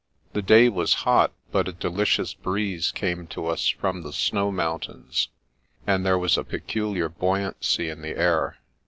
The 0.33 0.41
day 0.41 0.67
was 0.67 0.95
hot, 1.05 1.31
but 1.51 1.67
a 1.67 1.73
delicious 1.73 2.33
breeze 2.33 2.91
came 2.91 3.27
to 3.27 3.45
us 3.45 3.67
from 3.67 4.01
the 4.01 4.11
snow 4.11 4.51
mountains, 4.51 5.27
and 5.85 6.03
there 6.03 6.17
was 6.17 6.39
a 6.39 6.43
peculiar 6.43 7.07
buoyancy 7.07 7.87
in 7.87 8.01
the 8.01 8.17
air. 8.17 8.57